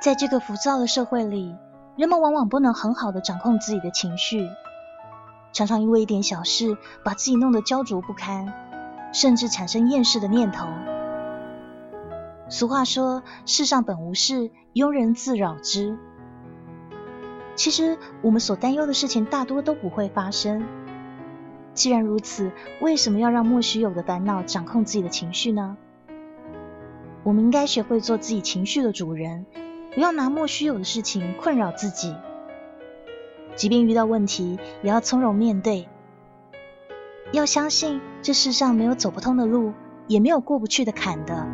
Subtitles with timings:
[0.00, 1.54] 在这个浮躁的社会里，
[1.94, 4.48] 人们往往不能很好的掌控自己的情绪，
[5.52, 8.50] 常常因为一点小事把自己弄得焦灼不堪，
[9.12, 10.66] 甚至产生厌世的念头。
[12.48, 15.98] 俗话说：“世上本无事，庸人自扰之。”
[17.54, 20.66] 其实，我们所担忧的事情大多都不会发生。
[21.74, 25.76] 既然如此，为什么要让莫须有的烦恼掌控自己的情绪呢？
[27.22, 29.44] 我们应该学会做自己情绪的主人。
[29.94, 32.14] 不要拿莫须有的事情困扰自己，
[33.56, 35.88] 即便遇到问题，也要从容面对。
[37.32, 39.72] 要相信这世上没有走不通的路，
[40.06, 41.46] 也没有过不去的坎的。